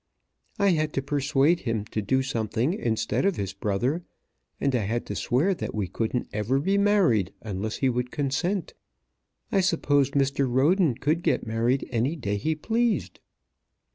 I 0.57 0.69
had 0.69 0.93
to 0.93 1.03
persuade 1.03 1.59
him 1.59 1.85
to 1.91 2.01
do 2.01 2.23
something 2.23 2.73
instead 2.73 3.23
of 3.23 3.35
his 3.35 3.53
brother, 3.53 4.03
and 4.59 4.73
I 4.75 4.79
had 4.85 5.05
to 5.05 5.15
swear 5.15 5.53
that 5.53 5.75
we 5.75 5.87
couldn't 5.87 6.27
ever 6.33 6.57
be 6.57 6.75
married 6.79 7.33
unless 7.41 7.75
he 7.85 7.89
would 7.89 8.09
consent. 8.09 8.73
I 9.51 9.59
suppose 9.61 10.09
Mr. 10.09 10.51
Roden 10.51 10.95
could 10.95 11.21
get 11.21 11.45
married 11.45 11.87
any 11.91 12.15
day 12.15 12.37
he 12.37 12.55
pleased." 12.55 13.19